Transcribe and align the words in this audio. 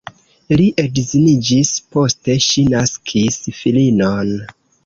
Li 0.59 0.63
edziniĝis, 0.83 1.75
poste 1.97 2.39
ŝi 2.47 2.65
naskis 2.77 3.41
filinon. 3.59 4.37